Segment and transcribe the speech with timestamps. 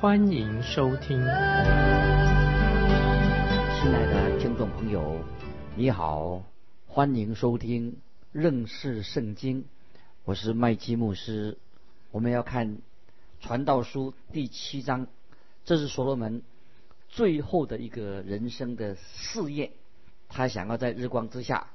[0.00, 1.18] 欢迎收听。
[1.18, 1.26] 亲
[3.92, 5.20] 爱的听众朋友，
[5.76, 6.42] 你好，
[6.86, 7.98] 欢迎收听
[8.32, 9.66] 认识圣经，
[10.24, 11.58] 我是麦基牧师。
[12.12, 12.76] 我们要看
[13.40, 15.06] 《传道书》第七章，
[15.66, 16.40] 这是所罗门
[17.10, 19.72] 最后的一个人生的试验。
[20.30, 21.66] 他想要在日光之下，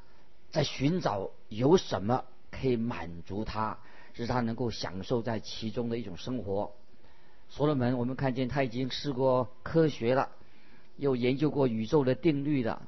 [0.49, 3.77] 在寻找有什么可以满足他，
[4.15, 6.71] 使他能够享受在其中的一种生活。
[7.49, 10.29] 所罗门，我们看见他已经试过科学了，
[10.97, 12.87] 又研究过宇宙的定律了。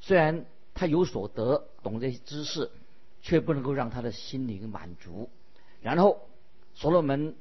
[0.00, 2.70] 虽然他有所得，懂这些知识，
[3.22, 5.30] 却不能够让他的心灵满足。
[5.80, 6.20] 然后。
[6.76, 7.36] 所罗门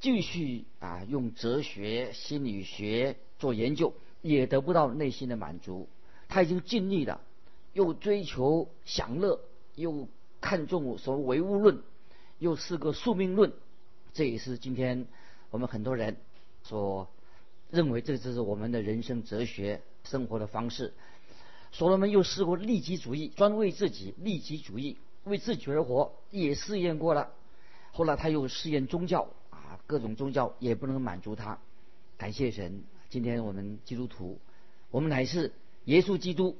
[0.00, 5.90] 继续啊，用哲学、心理学做研究，也得不到内心的满足。
[6.26, 7.20] 他已经尽力了，
[7.74, 9.40] 又追求享乐，
[9.74, 10.08] 又
[10.40, 11.82] 看重所谓唯物论，
[12.38, 13.52] 又是个宿命论。
[14.14, 15.06] 这也是今天
[15.50, 16.16] 我们很多人
[16.62, 17.08] 所
[17.70, 20.92] 认为，这就是我们的人生哲学、生活的方式。
[21.70, 27.30] 所罗门又试过利己主义，专为自己；利己主义，为自己而活，也试验过了。
[27.92, 31.58] 后来他又试验宗教啊，各种宗教也不能满足他。
[32.16, 34.38] 感谢神，今天我们基督徒，
[34.90, 35.52] 我们乃是
[35.84, 36.56] 耶稣基督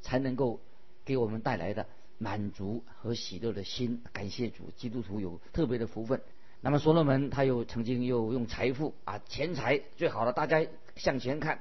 [0.00, 0.60] 才能够
[1.04, 1.86] 给我们带来的
[2.18, 4.02] 满足和喜乐的心。
[4.12, 6.20] 感谢主，基督徒有特别的福分。
[6.60, 11.60] 那么所罗门他又曾经又用财富啊，钱财最好了，大家向前看，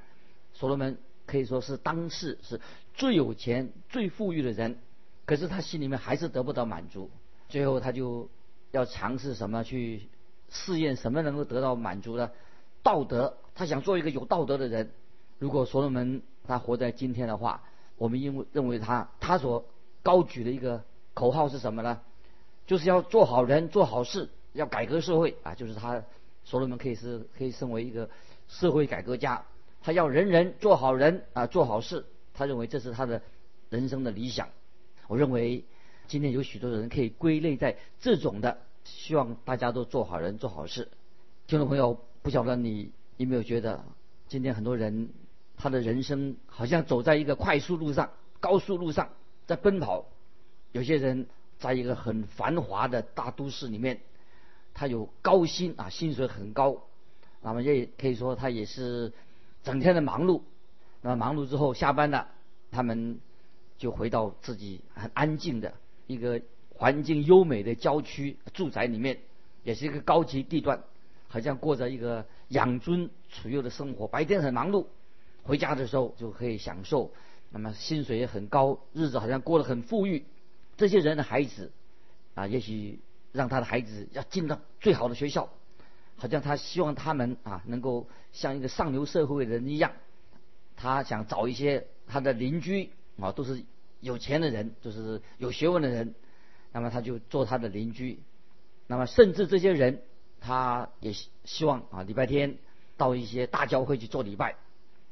[0.54, 2.62] 所罗门可以说是当世是
[2.94, 4.80] 最有钱、最富裕的人。
[5.26, 7.10] 可是他心里面还是得不到满足，
[7.50, 8.30] 最后他就。
[8.72, 10.10] 要尝试什么去
[10.50, 12.30] 试验什么能够得到满足呢
[12.84, 13.38] 道德？
[13.56, 14.92] 他想做一个有道德的人。
[15.40, 17.64] 如果所罗门他活在今天的话，
[17.98, 19.66] 我们因为认为他他所
[20.04, 20.84] 高举的一个
[21.14, 22.02] 口号是什么呢？
[22.68, 25.56] 就是要做好人做好事，要改革社会啊！
[25.56, 26.04] 就是他
[26.44, 28.10] 所罗门可以是可以身为一个
[28.50, 29.46] 社会改革家。
[29.82, 32.06] 他要人人做好人啊，做好事。
[32.34, 33.22] 他认为这是他的
[33.70, 34.50] 人生的理想。
[35.08, 35.64] 我认为。
[36.10, 40.88] 今天有许多人可以归类在这种的，希望大家都做好人、做好事。
[41.48, 43.84] 听众朋友，不晓得你有没有觉得，
[44.30, 45.10] 今天很多人
[45.58, 48.10] 他的人生好像走在一个快速路上、
[48.40, 49.10] 高速路上
[49.48, 50.06] 在奔跑。
[50.72, 51.28] 有些人
[51.60, 54.00] 在一个很繁华的大都市里面，
[54.78, 56.84] 他有高薪啊，薪水很高，
[57.42, 59.12] 那么也可以说他也是
[59.64, 60.44] 整天的忙碌。
[61.02, 62.28] 那忙碌之后下班了，
[62.70, 63.20] 他们
[63.80, 65.74] 就回到自己很安静的。
[66.06, 66.40] 一个
[66.70, 69.18] 环境优美的郊区住宅里面，
[69.64, 70.84] 也是一个高级地段，
[71.28, 74.08] 好像过着一个养尊处优的生活。
[74.08, 74.86] 白天很忙碌，
[75.42, 77.12] 回家的时候就可以享受，
[77.50, 80.24] 那么薪水也很高，日子好像过得很富裕。
[80.78, 81.72] 这些人的孩子
[82.36, 83.00] 啊，也许
[83.38, 85.50] 让他的孩子要进到最好的学校，
[86.18, 89.94] 好像他希望他们啊能够像一个上流社会的人一样。
[90.76, 93.64] 他想找一些他的邻居啊，都是。
[94.00, 96.14] 有钱的人就是有学问的人，
[96.72, 98.20] 那么他就做他的邻居。
[98.86, 100.04] 那么甚至这些人，
[100.40, 101.14] 他也
[101.46, 102.60] 希望啊，礼拜天
[102.96, 104.56] 到一些大教会去做礼拜。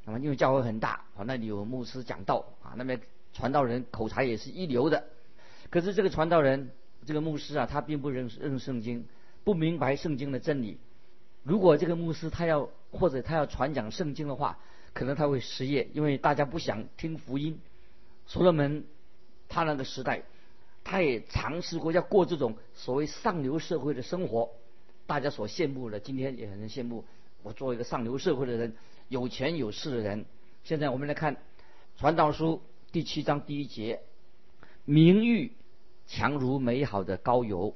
[0.04, 3.00] 那么因为教会很大，啊，那里有牧师讲道啊，那边
[3.32, 5.02] 传道人口才也是一流的。
[5.68, 6.70] 可是这个传道人，
[7.06, 9.06] 这个牧师啊，他并不认识认圣经，
[9.44, 10.78] 不明白圣经的真理。
[11.44, 14.58] 如果这个牧师他要或者他要传讲圣经的话，
[14.92, 17.60] 可能他会失业，因为大家不想听福音。
[18.26, 18.84] 所罗门，
[19.48, 20.24] 他那个时代，
[20.82, 24.50] 他也尝试过要过这种所谓上流社会的生活，
[25.06, 27.04] 大家所羡慕的，今天也很羡慕。
[27.44, 28.74] 我作为一个上流社会的人，
[29.08, 30.24] 有钱有势的人。
[30.64, 31.36] 现在我们来看
[31.96, 32.60] 《传道书》
[32.92, 34.00] 第七章第一节：
[34.84, 35.52] 名誉
[36.06, 37.74] 强如美好的高油，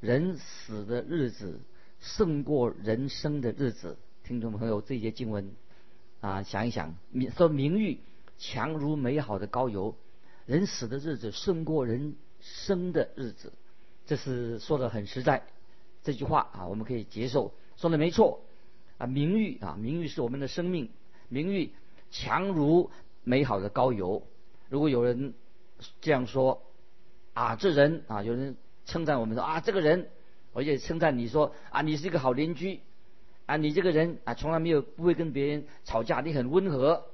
[0.00, 1.60] 人死的日子
[2.00, 3.96] 胜过人生的日子。
[4.24, 5.52] 听众朋友，这些经文
[6.20, 6.94] 啊，想一想，
[7.36, 7.98] 说名誉。
[8.38, 9.96] 强如美好的高油，
[10.44, 13.50] 人死的日子胜过人生的日子，
[14.04, 15.42] 这是说的很实在。
[16.02, 18.42] 这句话啊，我们可以接受，说的没错。
[18.98, 20.90] 啊，名誉啊，名誉是我们的生命，
[21.30, 21.70] 名誉
[22.10, 22.90] 强如
[23.24, 24.22] 美好的高油。
[24.68, 25.32] 如果有人
[26.02, 26.62] 这样说，
[27.36, 28.56] 啊，这人啊，有人
[28.86, 30.08] 称赞我们说啊，这个人，
[30.54, 32.80] 而且称赞你说啊，你是一个好邻居。
[33.44, 37.04] 啊，你这个人啊，从来没有不会跟别人吵架，你很温和。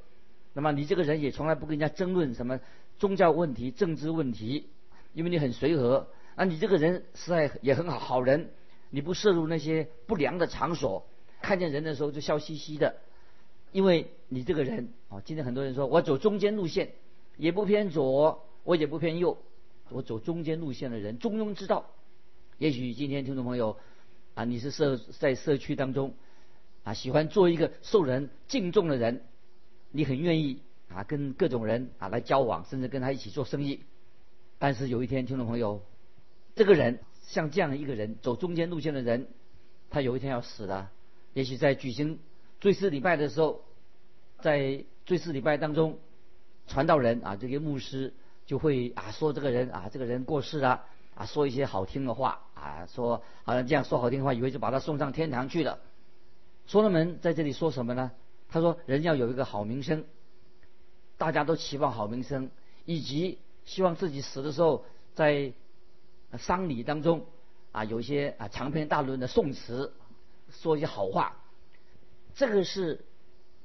[0.53, 2.61] 那么你这个人也从来不跟人家争论什么
[3.01, 4.69] 宗教问题、政治问题，
[5.13, 6.07] 因为你很随和。
[6.37, 8.51] 啊，你这个人实在也很好，好人，
[8.91, 11.05] 你不涉入那些不良的场所，
[11.43, 12.95] 看见人的时候就笑嘻嘻的，
[13.73, 16.93] 因为你这个人啊，今天很多人说我走中间路线，
[17.37, 19.37] 也不偏左，我也不偏右，
[19.93, 21.91] 我走中间路线的人，中庸之道。
[22.59, 23.77] 也许今天听众朋友。
[24.35, 26.15] 啊，你是社在社区当中，
[26.85, 29.25] 啊，喜欢做一个受人敬重的人，
[29.91, 33.81] 你很愿意啊跟各种人啊来交往，甚至跟他一起做生意。
[34.59, 35.83] 但是有一天，听众朋友，
[36.55, 39.29] 这个人像这样一个人，走中间路线的人，
[39.91, 40.91] 他有一天要死了。
[41.35, 42.19] 也许在举行
[42.59, 43.63] 追思礼拜的时候，
[44.41, 45.99] 在追思礼拜当中，
[46.69, 48.15] 传道人啊，这些牧师
[48.47, 50.85] 就会啊说这个人啊，这个人过世了。
[51.15, 55.79] 啊，说一些好听的话啊，说好像这样说好听的话，以为就把他送上天堂去了。
[56.65, 58.13] 所罗门在这里说什么呢？
[58.49, 60.07] 他说人要有一个好名声，
[61.19, 62.51] 大家都期望好名声，
[62.87, 65.53] 以及希望自己死的时候在
[66.39, 67.27] 丧礼当中
[67.73, 69.93] 啊有一些啊长篇大论的颂词，
[70.49, 71.37] 说一些好话。
[72.35, 73.05] 这个是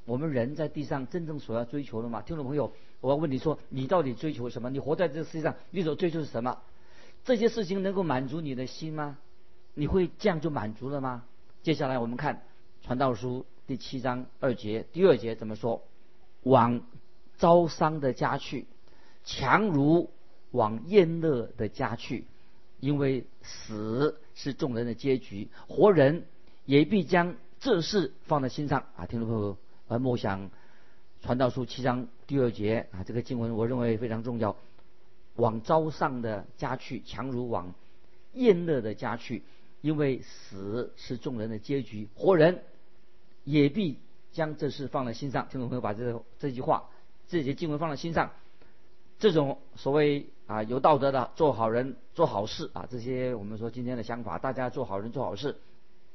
[0.03, 2.21] 我们人在地上真正所要追求的吗？
[2.23, 4.69] 听众朋友，我要问你说，你到底追求什么？
[4.69, 6.59] 你活在这个世界上，你所追求是什么？
[7.23, 9.17] 这些事情能够满足你的心吗？
[9.73, 11.23] 你会这样就满足了吗？
[11.61, 12.35] 接下来我们看
[12.85, 15.83] 《传道书》第七章二节，第二节怎么说？
[16.44, 16.81] 往
[17.38, 18.65] 招商的家去，
[19.25, 20.09] 强如
[20.51, 22.25] 往宴乐的家去，
[22.79, 26.25] 因为死是众人的结局，活人
[26.65, 29.05] 也必将这事放在心上啊！
[29.05, 29.57] 听众朋友，
[29.88, 30.45] 呃，默想
[31.22, 34.56] 《传道书》七章第二节啊，这个经文我认为非常重要。
[35.36, 37.74] 往朝上的家去，强如往
[38.34, 39.44] 宴乐的家去，
[39.81, 42.64] 因为死是众人的结局，活人
[43.44, 44.00] 也必
[44.31, 45.48] 将这事放在心上。
[45.50, 46.90] 听众朋友，把这这句话、
[47.28, 48.31] 这些经文放在心上。
[49.19, 55.56] 这种所谓啊有道德的做好人、做好事啊，这些我们说今天的想法，大家做好人、做好事，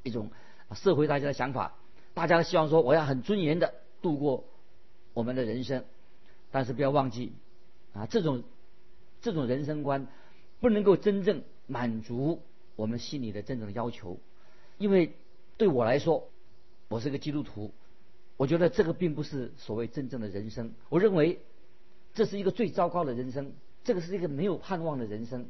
[0.04, 0.30] 一种
[0.72, 1.74] 社会大家的想法，
[2.14, 4.44] 大家希望说我要很尊严的度过
[5.14, 5.84] 我们的人生，
[6.50, 7.32] 但是不要忘记
[7.92, 8.42] 啊这种。
[9.24, 10.08] 这种人生观
[10.58, 12.42] 不能够真正满足
[12.74, 14.18] 我们心里的真正要求，
[14.78, 15.14] 因为
[15.56, 16.28] 对我来说，
[16.88, 17.70] 我是个基督徒，
[18.36, 20.72] 我觉得这个并不是所谓真正的人生。
[20.88, 21.38] 我认为
[22.14, 23.52] 这是一个最糟糕的人生，
[23.84, 25.46] 这个是一个没有盼望的人生。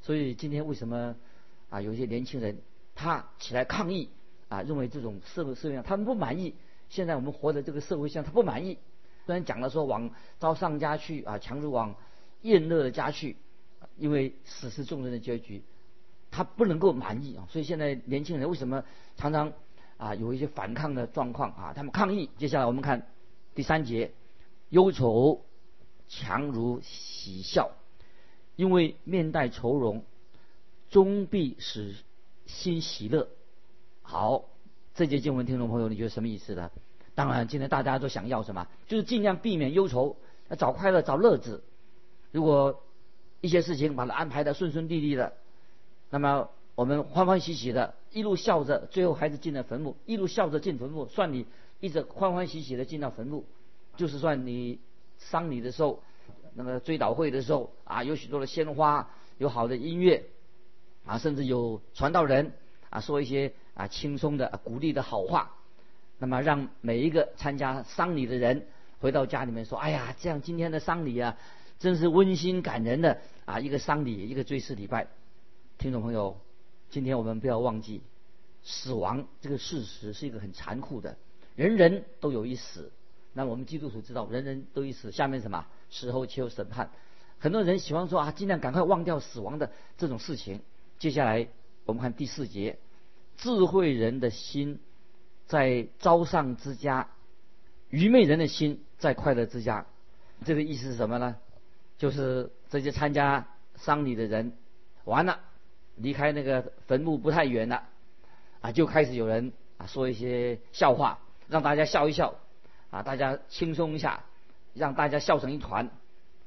[0.00, 1.14] 所以今天为什么
[1.68, 2.62] 啊有一些年轻人
[2.94, 4.08] 他起来抗议
[4.48, 6.54] 啊，认为这种社会社会上他们不满意，
[6.88, 8.78] 现在我们活在这个社会上他不满意。
[9.26, 11.94] 虽然讲了说往招上家去啊，强如往。
[12.42, 13.36] 厌乐的家去，
[13.96, 15.62] 因为死是众人的结局，
[16.32, 18.82] 他不能够满意啊，所以现在年轻人为什么
[19.16, 19.52] 常常
[19.96, 21.72] 啊有一些反抗的状况啊？
[21.72, 22.30] 他们抗议。
[22.38, 23.06] 接下来我们看
[23.54, 24.10] 第三节，
[24.70, 25.44] 忧愁
[26.08, 27.70] 强如喜笑，
[28.56, 30.04] 因为面带愁容，
[30.90, 31.94] 终必使
[32.46, 33.28] 心喜乐。
[34.02, 34.46] 好，
[34.96, 36.72] 这节经文听众朋友，你觉得什么意思呢？
[37.14, 38.66] 当然，今天大家都想要什么？
[38.86, 40.16] 就是尽量避免忧愁，
[40.58, 41.62] 找快乐，找乐子。
[42.30, 42.82] 如果
[43.40, 45.34] 一些事情把它安排的顺顺利利的，
[46.08, 51.46] 那么我们欢欢喜喜的，一路笑着，最后孩子进了坟墓，一路笑着进坟墓，算你
[51.80, 53.44] 一直欢欢喜喜的进到坟墓，
[53.96, 54.78] 就是算你
[55.18, 56.02] 丧礼的时候，
[56.54, 60.24] 那么追悼会的时候啊，有许多的鲜花，有好的音乐，
[61.04, 62.52] 啊，甚至有传道人
[62.88, 65.54] 啊说一些啊轻松的鼓励的好话，
[66.22, 68.64] 那么让每一个参加丧礼的人
[69.00, 71.36] 回到家里面说，哎呀，这样今天的丧礼啊。
[71.80, 73.58] 真是温馨感人的啊！
[73.58, 75.08] 一个丧礼，一个追思礼拜。
[75.78, 76.38] 听众朋友，
[76.90, 78.02] 今天我们不要忘记，
[78.62, 81.16] 死亡这个事实是一个很残酷的，
[81.56, 82.92] 人人都有一死。
[83.32, 85.10] 那我们基督徒知道，人人都一死。
[85.10, 85.66] 下面什么？
[85.90, 86.88] 死后且有审判。
[87.40, 90.60] 很多人喜欢说啊，尽量赶快忘掉死亡的这种事情。
[91.00, 91.48] 接下来
[91.84, 92.78] 我们看第四节：
[93.36, 94.78] 智慧人的心
[95.52, 97.10] 在朝上之家，
[97.90, 99.84] 愚昧人的心在快乐之家。
[100.46, 101.36] 这个意思是什么呢？
[101.98, 104.54] 就是这些参加丧礼的人，
[105.04, 105.40] 完了，
[105.96, 107.82] 离开那个坟墓不太远了，
[108.62, 111.18] 啊，就开始有人啊说一些笑话，
[111.48, 112.34] 让大家笑一笑，
[112.90, 114.24] 啊，大家轻松一下，
[114.72, 115.90] 让大家笑成一团。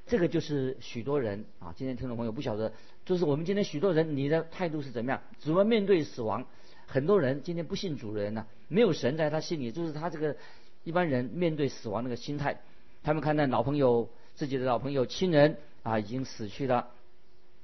[0.08, 2.74] 这个就是许多人啊，今天听众朋友不晓得，
[3.06, 5.22] 就是我们今天许多人，你的态度是怎么样？
[5.38, 6.48] 怎么面对死亡？
[6.88, 10.36] 很多人今天不信主的人呢，没有神在他心里，就是他这个
[10.84, 12.62] 一般人面对死亡那个心态，
[13.04, 14.10] 他们看到老朋友。
[14.36, 16.89] 自己的老朋友、亲人啊，已经死去了，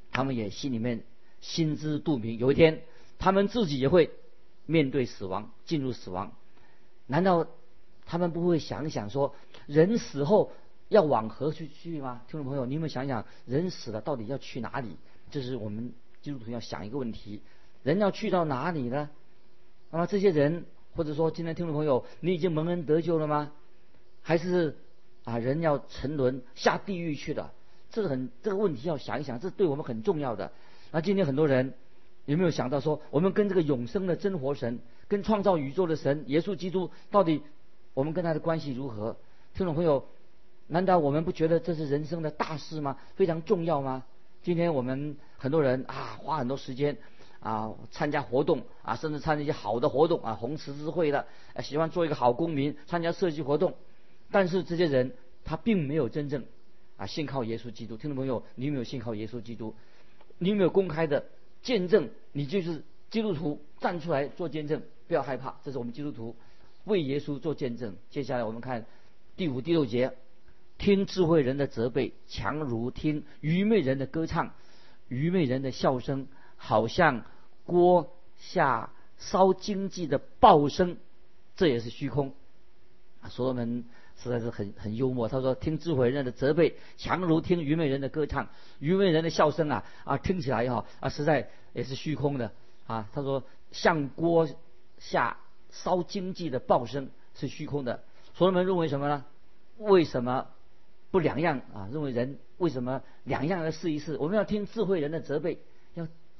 [0.09, 1.03] 他们也心里面
[1.41, 2.83] 心知肚明，有一天
[3.19, 4.09] 他们自己也会
[4.65, 6.31] 面对死亡，进入死亡。
[7.07, 7.45] 难道
[8.05, 9.35] 他们不会想想说，
[9.67, 10.53] 人死后
[10.87, 12.21] 要往何处去吗？
[12.29, 14.95] 听众朋友，你有没有想想，人死了到底要去哪里？
[15.29, 17.41] 这是我们基督徒要想一个问题：
[17.83, 19.09] 人要去到哪里呢？
[19.89, 23.51] 那么这些人，或者说今天听众朋友，你已经蒙恩得救了吗？
[24.21, 24.77] 还是
[25.23, 27.51] 啊，人要沉沦下地狱去的？
[27.89, 30.51] 这是很这个问题要想一想，这对我们很重要的。
[30.91, 31.73] 那今天很多人
[32.25, 37.41] 有没有想到说，我们跟这个永生的真活神，跟创造宇宙的神耶稣基督，到底
[37.93, 39.17] 我们跟他的关系如何？
[39.53, 40.05] 听众朋友，
[40.67, 42.97] 难道我们不觉得这是人生的大事吗？
[43.15, 44.05] 非常重要吗？
[44.43, 46.97] 今天我们很多人啊，花很多时间
[47.41, 51.27] 啊参加活动啊，甚至参加一些好的活动啊，红十字会的，
[51.61, 53.75] 喜欢做一个好公民，参加社区活动，
[54.31, 56.45] 但是这些人他并没有真正。
[56.97, 59.73] 啊，信靠耶稣基督，听众朋友，你有没有信靠耶稣基督？
[60.37, 61.25] 你有没有公开的
[61.63, 62.09] 见证？
[62.31, 66.35] 你就是基督徒，站出来做见证，不要害怕，这是我们基督徒
[66.83, 67.95] 为耶稣做见证。
[68.11, 68.85] 接下来我们看
[69.35, 70.13] 第五、第六节：
[70.77, 74.51] 听智慧人的责备，强如听愚昧人的歌唱；
[75.07, 76.27] 愚昧人的笑声，
[76.61, 77.23] 好像
[77.65, 80.97] 锅下烧经济的爆声，
[81.55, 82.33] 这也是虚空。
[83.21, 83.83] 啊所罗门。
[84.23, 85.27] 实在是很很幽默。
[85.27, 88.49] 他说：“听智慧人的责备，强如听愚昧人的歌唱。
[88.77, 92.51] 愚昧人的笑声啊啊，听起来哈啊，实在也是虚空的
[92.85, 94.47] 啊。”他说：“像锅
[94.99, 95.37] 下
[95.71, 98.03] 烧经济的爆声是虚空的。”
[98.35, 99.25] 所罗门认为什么呢？
[99.79, 100.49] 为什么
[101.09, 101.89] 不两样啊？
[101.91, 104.17] 认为人为什么两样来试一试？
[104.17, 105.57] 我们要听智慧人的责备，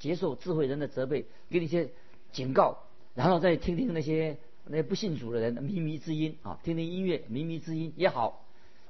[0.02, 1.90] 接受智慧人的责备，给你一些
[2.34, 2.80] 警告，
[3.16, 4.38] 然后再听听那些。
[4.64, 8.46] 那些不信主的人的，靡靡之音啊，听听音乐，靡靡之音也好，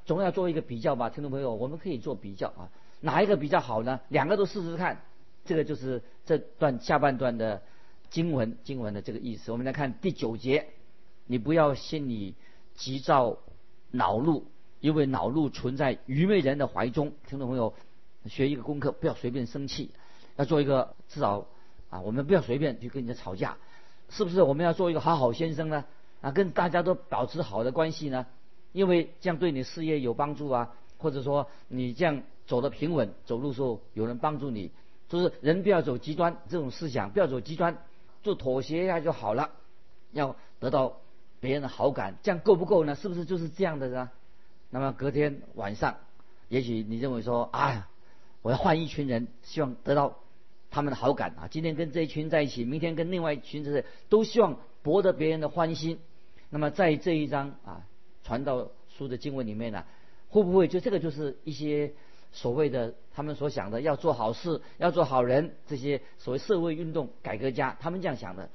[0.05, 4.01] 总要做一个比较吧，听众朋友，我们可以做比较啊，哪一个比较好呢？
[4.09, 5.01] 两个都试试看，
[5.45, 7.63] 这个就是这段下半段的
[8.09, 9.53] 经文，经文的这个意思。
[9.53, 10.67] 我们来看第九节，
[11.25, 12.35] 你不要心里
[12.75, 13.37] 急躁
[13.91, 14.45] 恼怒，
[14.81, 17.13] 因为恼怒存在愚昧人的怀中。
[17.29, 17.73] 听众朋友，
[18.25, 19.91] 学一个功课，不要随便生气，
[20.35, 21.45] 要做一个至少
[21.89, 23.57] 啊，我们不要随便去跟人家吵架。
[24.09, 25.85] 是不是我们要做一个好好先生呢？
[26.21, 28.25] 啊，跟大家都保持好的关系呢？
[28.73, 34.71] 因为这样对你事业有帮助啊，或者说你这样走得平稳，走路时候有人帮助你，
[35.09, 37.77] 就是人不要走极端这种思想，不要走极端，
[38.23, 39.51] 做妥协一下就好了。
[40.11, 40.97] 要得到
[41.39, 42.95] 别人的好感，这样够不够呢？
[42.95, 44.09] 是不是就是这样的呢？
[44.69, 45.97] 那么隔天晚上，
[46.49, 47.89] 也许你认为说，啊，
[48.41, 50.17] 我要换一群人，希望得到。
[50.73, 55.99] 他们的好感啊，今天跟这一群在一起，明天跟另外一群是都希望博得别人的欢心。
[56.49, 57.85] 那么在这一章啊，
[58.23, 59.83] 传道书的经文里面呢，
[60.29, 61.91] 会不会就这个就是一些
[62.31, 68.49] 所谓的他们所想的要做好事、要做好人这些所谓社会运动改革家，他们这样想的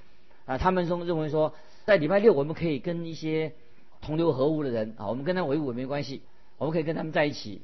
[0.47, 0.57] 啊？
[0.57, 1.53] 他们说认为说，
[1.85, 3.53] 在礼拜六我们可以跟一些
[4.01, 6.23] 同流合污的人啊，我们跟他为伍没关系，
[6.57, 7.61] 我们可以跟他们在一起。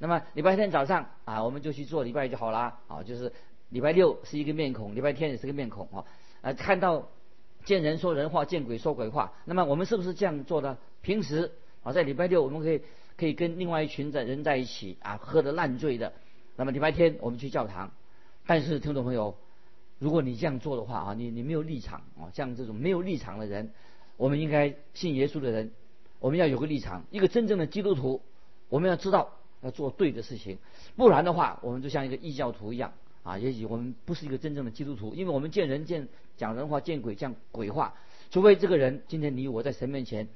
[0.00, 3.32] 那么礼拜天早上啊，我们就去做礼拜就好了啊，就是。
[3.70, 6.04] 礼拜六是一个面孔，礼拜天也是个面孔啊！
[6.40, 7.06] 呃，看到
[7.64, 9.32] 见人说人话，见鬼说鬼话。
[9.44, 10.76] 那么我们是不是这样做的？
[11.02, 11.52] 平时
[11.84, 12.82] 啊，在礼拜六我们可以
[13.16, 16.12] 可以跟另外一群的人在一起啊，喝得烂醉的。
[16.56, 17.92] 那么礼拜天我们去教堂。
[18.44, 19.36] 但是听众朋友，
[20.00, 23.70] 如果你这样做的话啊，你你没有立场啊，像这种没有立场的人，
[24.16, 25.70] 我们应该信耶稣的人，
[26.18, 27.04] 我们要有个立场。
[27.12, 28.20] 一个真正的基督徒，
[28.68, 29.30] 我们要知道
[29.62, 30.58] 要做对的事情，
[30.96, 32.92] 不然的话，我们就像一个异教徒一样。
[33.22, 37.94] 啊，也许我们不是一个真正的基督徒，因为我们见人见讲人话，见鬼讲鬼话。
[38.30, 40.28] 除非这个人今天你我在神面前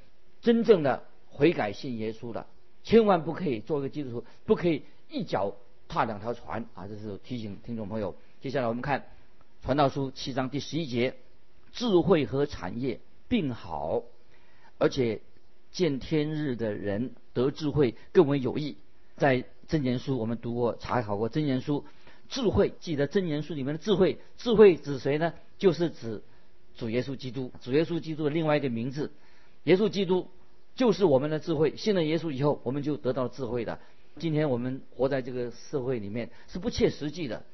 [0.42, 2.46] 真正的悔改信耶稣了，
[2.82, 5.56] 千万不可以做一个基督徒，不可以一脚
[5.88, 6.86] 踏两条船啊！
[6.86, 8.14] 这是提醒听众朋友。
[8.42, 9.06] 接下来我们看
[9.62, 11.14] 传道书七章第十一节：
[11.72, 14.02] 智慧和产业并好，
[14.76, 15.22] 而且
[15.72, 18.76] 见天日的人得智慧更为有益。
[19.16, 21.84] 在真言书我们读过查考过真言书。
[22.28, 24.18] 智慧，记得真言书里面的智慧。
[24.38, 25.34] 智慧指谁呢？
[25.58, 26.22] 就是指
[26.74, 27.52] 主耶稣基督。
[27.60, 29.12] 主耶稣基督的另外一个名字，
[29.64, 30.28] 耶稣基督
[30.74, 31.76] 就是我们的智慧。
[31.76, 33.78] 信了耶稣以后，我们就得到智慧的。
[34.18, 37.44] 今天我们活在这个社会里面是不切实际的，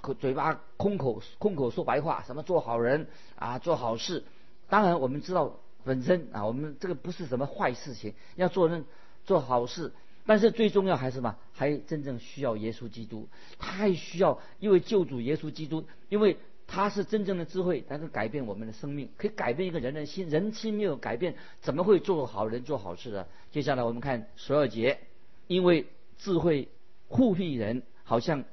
[0.00, 3.06] 口嘴巴空口空口说白话，什么做好人
[3.36, 4.24] 啊，做好事。
[4.68, 8.84] 当然我们知道本身啊，我们这个不是什么坏事情，要做人
[9.24, 9.92] 做好事。
[10.28, 11.36] 但是最重要还是什么？
[11.54, 13.26] 还真正需要耶稣基督，
[13.58, 20.28] 他还需要因为救主耶稣基督，因为他是真正的智慧，能够改变我们的生命，可以改变一个人的心。
[20.28, 23.26] 人心没有改变，怎么会做好人、做好事呢？
[23.50, 24.98] 接下来我们看十二节，
[25.46, 25.86] 因为
[26.18, 26.68] 智慧
[27.06, 28.44] 护庇人，好像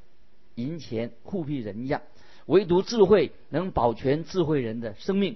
[0.56, 2.02] 银钱护庇人一样，
[2.46, 5.36] 唯独智慧能保全智慧人的生命。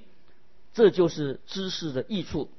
[0.71, 2.49] 这就是知识的益处。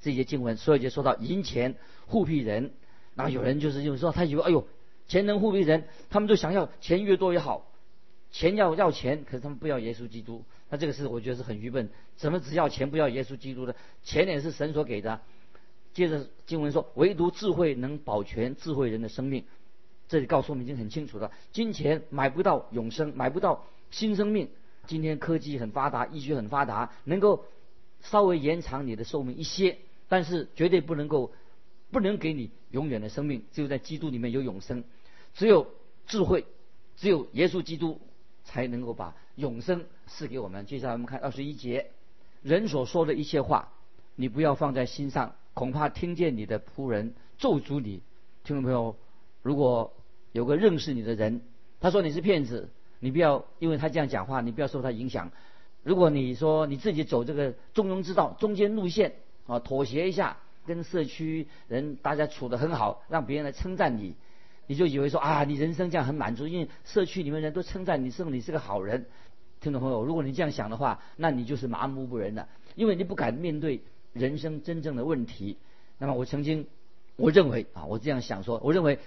[0.00, 1.74] 这些经文，所以就说到银钱
[2.06, 2.70] 护庇人。
[3.18, 4.66] 那有人就是就是说，他以为哎呦，
[5.08, 7.70] 钱能护庇人，他们都想要钱越多越好，
[8.30, 10.44] 钱要要钱，可是他们不要耶稣基督。
[10.70, 11.90] 那这个是我觉得是很愚笨。
[12.16, 13.74] 怎么只要钱不要耶稣基督的？
[14.04, 15.20] 钱也是神所给的。
[15.92, 19.44] 接着经文说，唯独智慧能保全智慧人的生命。
[20.08, 24.48] 这里告诉我们已经很清楚了，金钱买不到永生，买不到新生命。
[24.86, 27.44] 今天科技很发达，医学很发达，能够
[28.00, 29.76] 稍微延长你的寿命一些，
[30.08, 31.32] 但是绝对不能够，
[31.90, 33.44] 不能给你永远的生命。
[33.52, 34.84] 只有在基督里面有永生，
[35.34, 35.66] 只有
[36.06, 36.44] 智慧，
[36.96, 38.00] 只有耶稣基督
[38.44, 40.66] 才能够把永生赐给我们。
[40.66, 41.90] 接下来我们看二十一节，
[42.42, 43.72] 人所说的一切话，
[44.16, 48.02] 你不要放在心上，恐怕听见你的仆人咒诅你。
[48.44, 48.96] 听众朋友，
[49.42, 49.92] 如果
[50.32, 51.42] 有个认识你的人，
[51.80, 55.30] 他说你是骗子，你不要因为他这样讲话，你不要受他影响。
[55.82, 59.14] 如果你说你自己走这个中庸之道、中间路线
[59.46, 64.14] 啊，妥协一下，跟社区人大家处得很好，让别人来称赞你，
[64.68, 69.06] 你就以为说啊，你人生这样很满足，因为社区里面人都称赞你，说你是个好人。
[69.60, 72.46] 听众朋友，如果你这样想的话，那你就是麻木不仁了，
[72.76, 73.80] 因为你不敢面对
[74.12, 75.56] 人生真正的问题。
[75.98, 76.68] 那么我曾经
[77.16, 79.00] 我认为啊，我这样想说，我认为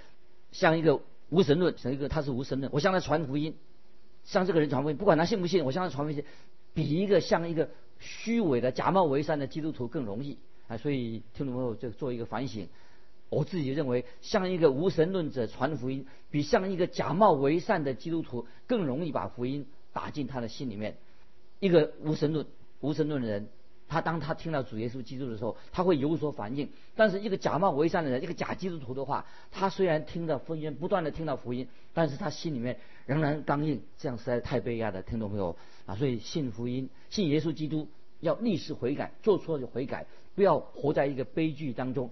[0.52, 1.00] 像一个。
[1.32, 2.70] 无神论，像一个他是无神论。
[2.74, 3.56] 我向他传福音，
[4.26, 6.26] 向这个人传福音，不管他信不信，我向他传福音，
[6.74, 10.38] 比一个像一个虚伪的假冒伪善的基督徒更容易
[10.72, 10.78] 啊！
[10.78, 12.68] 所以听众朋友就做一个反省。
[13.30, 20.98] 我自己认为，像一个无神论者传福音，比像一个假冒为善的基督徒更容易把福音打进他的心里面。
[21.60, 22.46] 一个无神论、
[22.80, 23.48] 无神论的人。
[23.88, 26.70] 他当他听到主耶稣基督的时候，他会有所反应。
[26.96, 35.58] 但是一个假冒为善的人，一个假基督徒的话，他虽然听到福音，不断的听到福音，但是他心里面仍然刚硬，这样实在太悲哀了，听众朋友？
[35.86, 37.90] 啊，所以信福音、信耶稣基督
[38.22, 42.10] 要立时悔改，做错就悔改，不要活在一个悲剧当中。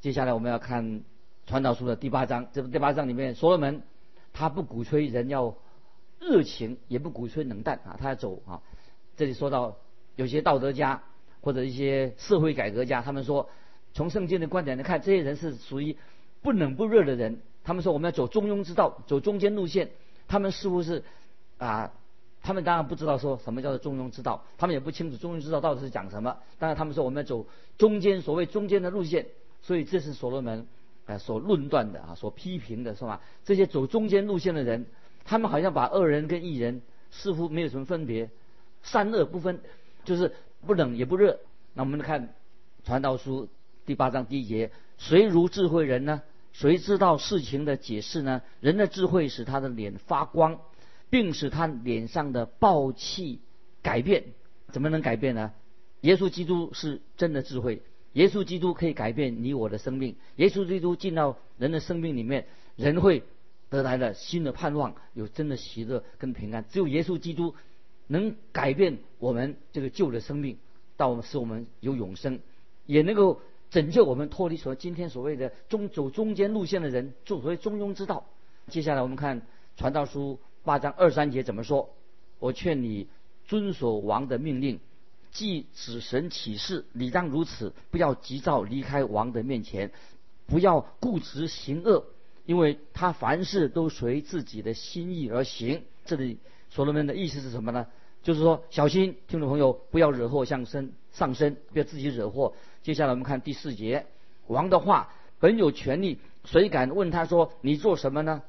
[0.00, 1.02] 接下来我们要看
[1.46, 3.82] 传道书的第八章，这第八章里面，所罗门
[4.32, 5.54] 他不鼓吹人要
[6.18, 8.62] 热情，也不鼓吹冷淡啊，他要走啊。
[9.16, 9.76] 这里说到。
[10.14, 11.02] 有些道德家
[11.40, 13.48] 或者一些社会改革家，他们说，
[13.94, 15.96] 从圣经的观点来看，这些人是属于
[16.42, 17.40] 不冷不热的人。
[17.64, 19.88] 他们说我们要走中庸之道，走中间路线。
[20.28, 21.02] 他们似乎是
[21.56, 21.94] 啊，
[22.42, 26.36] 他们当然不知道说什么叫做中庸之道，他们也不清楚中庸之道到底是讲什么。
[26.58, 27.46] 当然他们说我们要走
[27.78, 29.26] 中间，所谓中间的路线。
[29.62, 30.66] 所以这是所罗门
[31.06, 33.20] 啊所论断的啊，所批评的是吧？
[33.44, 34.86] 这些走中间路线的人，
[35.24, 38.28] 他们好像把恶人跟义人似乎没有什么分别，
[38.82, 39.60] 善恶不分。
[40.04, 40.34] 就是
[40.66, 41.38] 不冷也不热。
[41.74, 42.26] 那我们看
[42.84, 43.46] 《传道书》
[43.86, 46.22] 第八章第一节：谁如智慧人呢？
[46.52, 48.42] 谁知道事情的解释呢？
[48.58, 50.58] 人的智慧使他的脸发光，
[51.12, 53.40] 并使他脸上的暴气
[53.82, 54.24] 改变。
[54.72, 55.52] 怎么能改变呢？
[56.00, 57.82] 耶稣基督是真的智慧，
[58.14, 60.16] 耶稣基督可以改变你我的生命。
[60.36, 62.46] 耶稣基督进到人的生命里面，
[62.76, 63.22] 人会
[63.68, 66.64] 得来了新的盼望，有真的喜乐跟平安。
[66.70, 67.54] 只有耶稣基督。
[68.08, 70.58] 能改变我们这个旧的生命，
[70.98, 72.40] 到使我们有永生，
[72.84, 78.26] 也能够拯救我们脱离所今天所谓的中走中间路线的人，做所谓中庸之道。
[78.68, 79.40] 接下来我们看
[79.78, 81.90] 传道书八章二三节怎么说？
[82.38, 83.08] 我劝你
[83.46, 84.80] 遵守王的命令，
[85.30, 89.90] 既指神启示，理当如此，不要急躁离开王的面前，
[90.46, 92.04] 不要固执行恶，
[92.46, 95.82] 因为他凡事都随自己的心意而行。
[96.04, 96.38] 这里。
[96.70, 97.86] 所罗门的意思是什么呢？
[98.22, 102.54] 就是说，小心听众朋友不要惹祸上身，上身不要自己惹祸。
[102.82, 104.06] 接下来我们看第四节，
[104.46, 108.42] 王的话本有权利，谁敢问他说你做什么呢？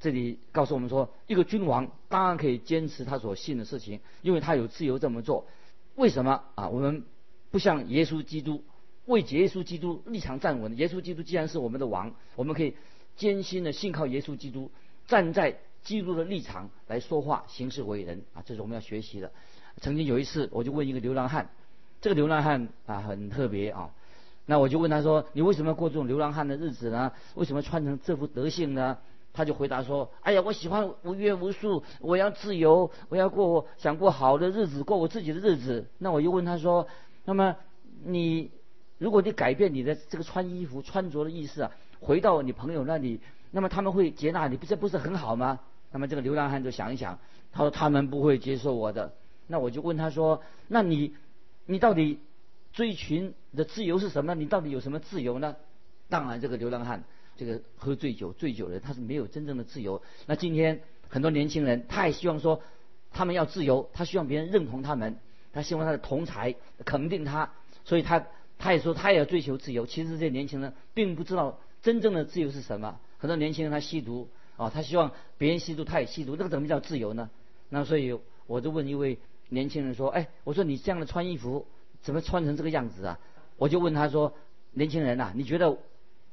[0.00, 5.46] 这里告诉我们说，一个君王当然可以坚持他所信的事情，因为他有自由这么做。
[5.94, 6.68] 为什么啊？
[6.68, 7.04] 我们
[7.50, 8.64] 不像耶稣基督
[9.06, 10.76] 为耶稣基督立场站稳。
[10.76, 12.74] 耶稣基督既然是我们的王，我们可以
[13.16, 14.70] 艰辛的信靠耶稣基督，
[15.06, 15.58] 站在。
[15.82, 19.32] 基督的立场来说话，行事为人啊，这是我们要学习的。
[19.80, 21.48] 曾经有一次，我就问一个流浪汉，
[22.02, 23.90] 这个流浪汉啊很特别啊，
[24.44, 27.12] 那我就问他说：“你为什么要过这种流浪汉的日子呢？
[27.34, 28.98] 为什么穿成这副德性呢？”
[29.32, 36.86] 他就回答说：“哎呀，我喜欢无约无束，我要自由，我要过想过好的日子，过我自己的日子。”那我又问他说
[37.24, 37.56] ：“那么
[38.04, 38.50] 你
[38.98, 45.60] 如果你改变你的这个穿衣服穿着的意思啊，回到你朋友那里，那么他们会接纳你，不这不是很好吗？”
[45.92, 47.18] 那么这个流浪汉就想一想，
[47.52, 49.12] 他说他们不会接受我的。
[49.48, 51.14] 那我就问他说：“那你，
[51.66, 52.20] 你到底
[52.72, 54.36] 追寻的自由是什么？
[54.36, 55.56] 你到底有什么自由呢？”
[56.08, 57.02] 当然，这个流浪汉，
[57.40, 60.02] 这个喝醉酒、醉酒人，他是没有真正的自由。
[60.26, 62.60] 那今天很多年轻人，他也希望说，
[63.12, 65.16] 他们要自由，他希望别人认同他们。
[65.54, 67.50] 他希望他的同才肯定他，
[67.86, 68.26] 所以他
[68.58, 69.86] 他也说他也要追求自由。
[69.86, 73.00] 其实这些年轻人并不知道真正的自由是什么。
[73.16, 77.30] 很多年轻人他吸毒啊，他希望别人吸毒，他也吸毒，那个怎么叫自由呢？
[77.70, 79.16] 那所以我就问一位
[79.48, 81.66] 年轻人说：“哎，我说你这样的穿衣服，
[82.02, 83.18] 怎么穿成这个样子啊？”
[83.56, 84.34] 我就问他说
[84.72, 85.78] ：“年轻人呐，你觉得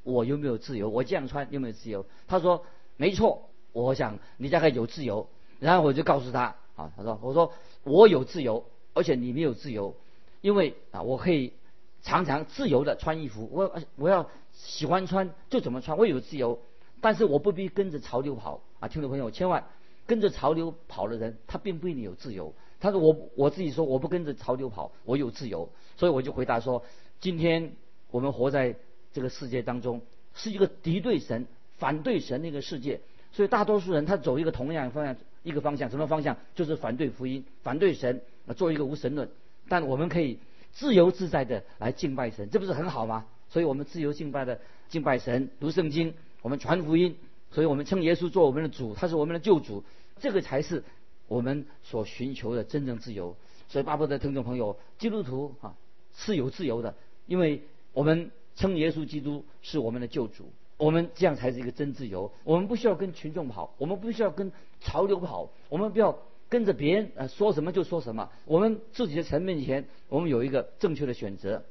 [0.08, 0.90] 我有没有自由？
[0.90, 2.66] 我这样穿有没有自由？”他说
[2.98, 5.28] ：“没错，我想你大概有自由。”
[5.60, 7.52] 然后我就告诉他啊，他说：“我说
[7.84, 9.96] 我有自由，而且你没有自由，
[10.42, 11.54] 因为啊，我可以
[12.02, 16.60] 常常自由的穿衣服，我我要喜欢穿就怎么穿，我有自由。”
[17.00, 19.66] 但是我不必跟着潮流跑啊，听众朋友，千万
[20.08, 22.56] 跟着潮流跑的人，他并不一定有自由。
[22.80, 25.70] 他说我我自己说我不跟着潮流跑，我有自由。
[25.96, 26.84] 所以我就回答说，
[27.20, 27.74] 今天
[28.10, 28.76] 我们活在
[29.14, 30.02] 这个世界当中，
[30.34, 31.46] 是一个敌对神、
[31.78, 33.02] 反对神的一个世界。
[33.32, 36.38] 所以大多数人他走一个同样方向，一个方向，什么方向？
[36.56, 38.22] 就是反对福音、反对神，
[38.56, 39.30] 做一个无神论。
[39.70, 40.40] 但我们可以
[40.72, 43.26] 自由自在的来敬拜神，这不是很好吗？
[43.50, 46.14] 所以我们自由敬拜的敬拜神，读圣经。
[46.42, 47.18] 我们传福音，
[47.52, 49.84] 所以我们称耶稣做我们的主，他是我们的救主，
[50.20, 50.84] 这个才是
[51.28, 53.36] 我们所寻求的真正自由。
[53.68, 55.76] 所以，巴不得听众朋友，基督徒啊
[56.16, 62.30] 是有自由的，因为我们称耶稣基督是我们的救主，我们这样才是一个真自由。
[62.44, 68.30] 我们不需要跟群众跑，我们不需要跟潮流跑，我们不要跟着别人呃说什么就说什么。
[68.44, 71.64] 我们自己的神面前，我们有一个正确的选择。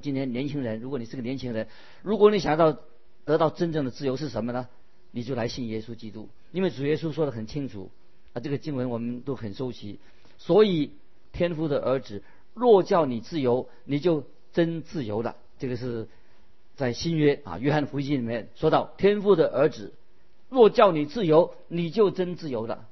[0.00, 1.68] 今天年轻人，如果你是个年轻人，
[2.02, 2.76] 如果你想到。
[3.26, 4.66] 得到真正的自由是什么呢？
[5.12, 7.90] 你就来信耶稣基督，因为主耶稣说的很清楚
[8.32, 10.00] 啊，这个经文我们都很熟悉。
[10.38, 10.90] 所以
[11.30, 12.24] 天父的儿子
[12.54, 15.36] 若叫你自由，你就真自由了。
[15.58, 16.08] 这个是
[16.80, 19.92] 在新约啊，约翰福音里面说到天父的儿子
[20.48, 22.88] 若叫你自由，你就真自由了。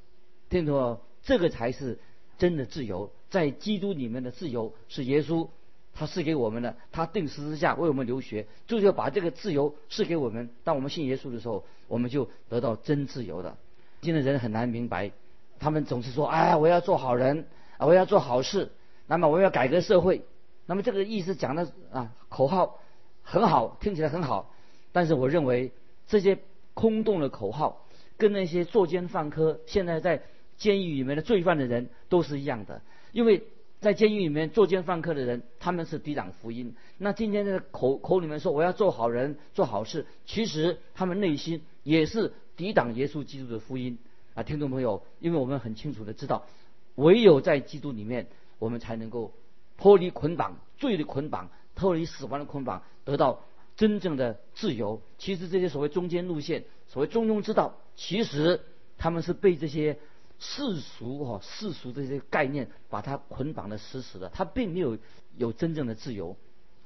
[0.51, 1.99] 听懂这个才是
[2.37, 5.49] 真的自由，在基督里面的自由是耶稣。
[5.95, 10.51] 他赐给我们的，他定十字架为我们留学，就是要把这个自由赐给我们。
[10.65, 13.57] 当我们信耶稣的时候，我们就得到真自由的。
[14.03, 15.11] 今天人很难明白，
[15.59, 17.47] 他们总是说：“哎，我要做好人
[17.79, 18.71] 啊，我要做好事，
[19.07, 20.23] 那么我要改革社会。”
[20.67, 22.79] 那么这个意思讲的啊，口号
[23.31, 24.55] 很好，听起来很好。
[24.91, 25.71] 但是我认为
[26.07, 26.39] 这些
[26.73, 27.85] 空洞的口号，
[28.17, 30.23] 跟那些作奸犯科、现在在
[30.57, 32.81] 监狱里面的罪犯的人都是一样的，
[33.13, 33.43] 因为。
[33.81, 36.75] 在监狱里面作奸犯科的人，他们是抵挡福音。
[36.97, 43.97] 那今天的口口里面说我要做好人、做好事，其实他们内心也是抵挡耶稣基督的福音
[44.35, 44.43] 啊！
[44.43, 46.45] 听众朋友，因为我们很清楚的知道，
[46.97, 48.27] 唯有在基督里面，
[48.59, 49.33] 我们才能够
[49.77, 53.43] 脱离捆绑、罪的捆绑、脱离死亡的捆绑，得到
[53.77, 55.01] 真正的自由。
[55.17, 58.61] 其实这些所谓中间路线、所谓中庸之道，其实
[58.99, 59.99] 他们是被这些。
[60.41, 64.97] 世俗哈世俗这些概念把它捆绑的死死的，他并没有
[65.37, 66.37] 有真正的自由。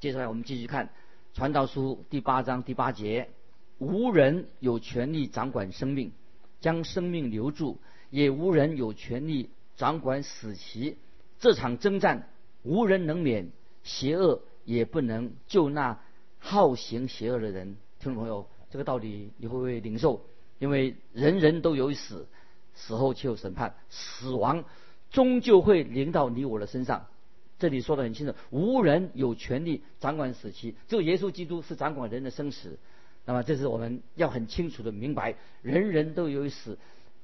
[0.00, 0.87] 接下来我们继续看
[1.35, 3.28] 《传道书》第八章第八节：
[3.76, 6.12] 无人有权利掌管生命，
[6.62, 7.76] 将生命留住；
[8.09, 10.96] 也无人有权利掌管死期。
[11.38, 12.31] 这场征战
[12.62, 13.50] 无人能免，
[13.83, 15.98] 邪恶也不能救那
[16.38, 17.77] 好行邪恶的人。
[17.98, 20.25] 听众朋友，这个道理你会不会领受？
[20.59, 22.27] 因为人人都有死。
[22.75, 24.64] 死后却有审判，死亡
[25.11, 27.07] 终究会临到你我的身上。
[27.59, 32.79] 这里说的很清楚，无人有权利掌管死期，只有耶稣基督是掌管人的生死。
[33.27, 36.79] 那么，这是我们要很清楚的明白，人人都有死，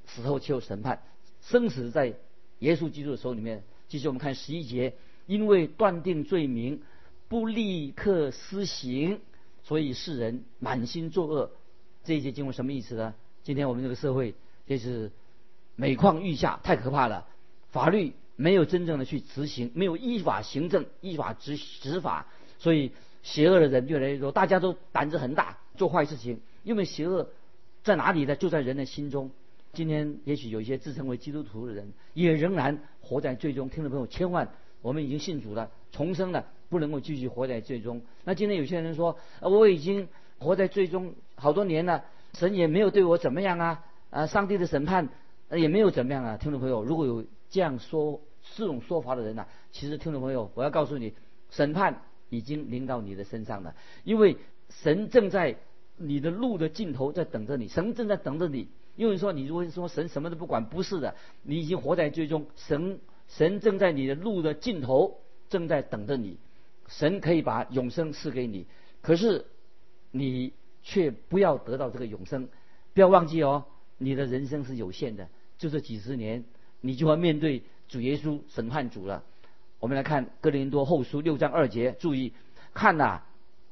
[0.05, 1.03] 死后却有审判，
[1.40, 2.12] 生死在
[2.59, 3.62] 耶稣基督的手里面。
[3.88, 4.92] 继续我们看十一节，
[5.24, 6.83] 因为断定罪名
[7.29, 9.21] 不立刻施行，
[9.62, 11.51] 所以世人满心作恶。
[12.05, 13.14] 这一节经文什么意思呢？
[13.43, 14.35] 今天我们这个社会
[14.67, 15.11] 就是。
[15.81, 17.25] 每况愈下，太可怕了。
[17.71, 22.27] 法律没有真正的去执行，没有依法行政、依法执执法，
[22.59, 22.91] 所以
[23.23, 24.33] 邪恶的人越来越多。
[24.33, 26.41] 大家都胆子很大，做坏事情。
[26.64, 27.31] 因为邪恶
[27.85, 28.35] 在哪里呢？
[28.35, 29.31] 就在人的心中。
[29.73, 33.71] 今天也许有一些自称为基督徒的人，也仍然活在最终。
[33.71, 38.02] 听众朋友，千万，我们已经信主了，重生了，不能够继续活在最终。
[38.24, 42.04] 那今天有些人说，我已经活在最终好多年了，
[42.35, 43.85] 神也没有对我怎么样啊？
[44.11, 45.09] 啊，上帝的审判。
[45.50, 48.20] 也没有怎么样啊，听众朋友，如果有这样说
[48.54, 51.14] 这种说法的人呐，其实听众朋友，我要告诉你，
[51.48, 54.37] 审判已经临到你的身上了，因为
[54.68, 55.57] 神正在
[55.96, 58.68] 你的路的尽头在等着你，神正在等着你。
[58.94, 66.37] 因为说你如果说神什么都不管，不是的，你已经活在最终，神神正在你的路的尽头正在等着你，
[66.88, 68.66] 神可以把永生赐给你，
[69.03, 69.46] 可是
[70.11, 72.48] 你却不要得到这个永生，
[72.94, 73.66] 不要忘记哦，
[73.98, 75.29] 你的人生是有限的。
[75.59, 76.44] 就这几十年，
[76.81, 79.22] 你就要面对主耶稣审判主了。
[79.81, 82.33] 我们来看哥林多后书六章二节，注意
[82.74, 83.22] 看呐，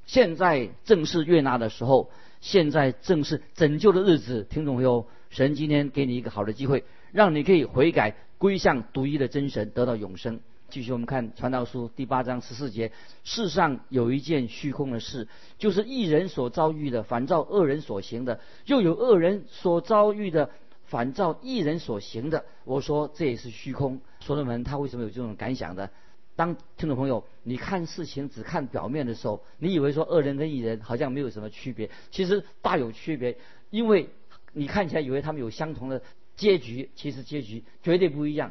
[0.05, 4.45] 现在正是悦纳的时候，现在正是拯救的日子。
[4.49, 10.41] 听众朋友，神今天给你一个好的机会，让你可以悔改，归向独一的真神，得到永生。
[10.69, 12.91] 继续我们看传道书第八章十四节，
[13.23, 20.51] 世上有一件虚空的事，就是一人所遭遇的，反照恶人所行的；又有恶人所遭遇的，
[20.85, 22.45] 反照一人所行的。
[22.65, 24.01] 我说这也是虚空。
[24.21, 25.89] 所罗门他为什么有这种感想的？
[26.35, 33.39] 当听众朋友，你看事情只看表面的时候，你以为说恶人跟异人好像没有什么区别，其实大有区别，
[33.71, 34.11] 因为
[34.53, 36.03] 你看起来以为他们有相同的
[36.35, 38.51] 结局，其实结局绝对不一样。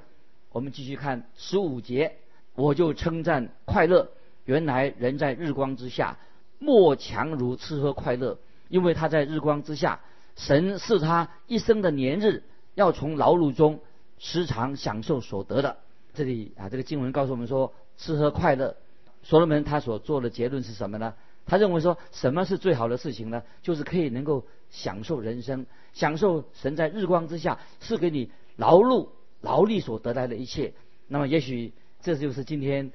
[0.56, 2.16] 我们继续看十五节，
[2.56, 4.10] 我就称赞快乐。
[4.46, 6.18] 原来人在日光之下，
[6.60, 8.40] 莫强如吃喝快乐，
[8.70, 10.00] 因为他在日光之下，
[10.38, 12.42] 神是他一生的年日，
[12.74, 13.82] 要从劳碌中
[14.18, 15.76] 时常享受所得的。
[16.14, 18.78] 这里啊，这个经文告诉我们说，吃喝快乐。
[19.24, 21.16] 所罗门他所做的结论是什么呢？
[21.46, 23.44] 他认为说，什么是最好的事情呢？
[23.62, 29.10] 就是可以能够享受人生，享受神在日光之下是给你劳碌。
[29.46, 30.74] 劳力所得来的一切，
[31.08, 32.92] 那么也许这就是今天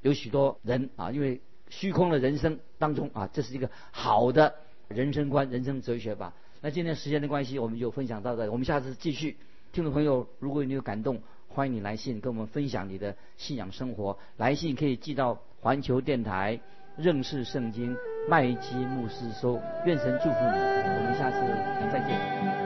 [0.00, 4.54] 有许多人啊，因为虚空的人生当中啊，这是一个好的
[4.86, 6.32] 人生观、人生哲学吧。
[6.60, 9.36] 那今天时间的关系，我们就分享到这，我们下次继续。
[9.72, 14.16] 听众朋友，如果你有感动，欢迎你来信跟我们分享你的信仰生活。
[14.36, 16.60] 来信可以寄到环球电台
[16.96, 17.96] 认识圣经
[18.28, 19.60] 麦基牧师收。
[19.84, 20.58] 愿神祝福你，
[20.94, 21.36] 我们下次
[21.92, 22.57] 再见。